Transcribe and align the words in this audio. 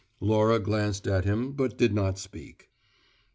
Laura 0.19 0.57
glanced 0.57 1.05
at 1.05 1.25
him, 1.25 1.51
but 1.51 1.77
did 1.77 1.93
not 1.93 2.17
speak. 2.17 2.71